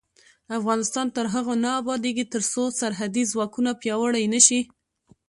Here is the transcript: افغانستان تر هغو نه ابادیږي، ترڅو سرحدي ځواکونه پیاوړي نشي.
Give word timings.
افغانستان 0.59 1.07
تر 1.15 1.25
هغو 1.33 1.53
نه 1.63 1.69
ابادیږي، 1.81 2.25
ترڅو 2.33 2.63
سرحدي 2.79 3.23
ځواکونه 3.31 3.69
پیاوړي 3.81 4.25
نشي. 4.33 4.61